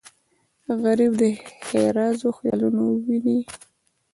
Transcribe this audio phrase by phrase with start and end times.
[0.81, 1.21] غریب د
[1.67, 3.39] ښېرازو خیالونه ویني